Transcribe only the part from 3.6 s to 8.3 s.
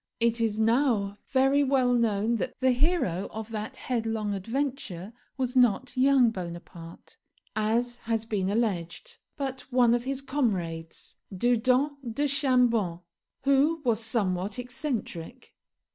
headlong adventure was not young Bonaparte, as has